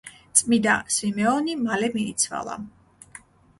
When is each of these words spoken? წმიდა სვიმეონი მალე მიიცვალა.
წმიდა 0.39 0.77
სვიმეონი 0.95 1.55
მალე 1.69 1.93
მიიცვალა. 1.99 2.59